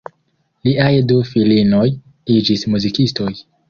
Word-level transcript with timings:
Liaj 0.67 0.89
du 1.13 1.19
filinoj 1.33 1.85
iĝis 2.41 2.69
muzikistoj. 2.75 3.35